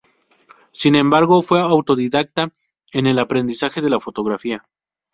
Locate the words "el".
3.05-3.19